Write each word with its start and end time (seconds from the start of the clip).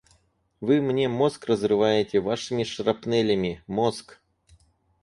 Вы 0.61 0.81
мне 0.81 1.07
мозг 1.07 1.45
разрываете 1.45 2.21
вашими 2.21 2.63
шрапнелями, 2.63 3.63
мозг! 3.67 4.19